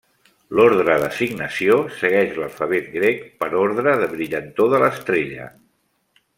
L'ordre 0.59 0.95
d'assignació 1.03 1.75
segueix 1.99 2.33
l'alfabet 2.39 2.89
grec 2.97 3.21
per 3.43 3.53
ordre 3.63 3.95
de 4.05 4.11
brillantor 4.17 4.75
de 4.77 4.85
l'estrella. 4.85 5.49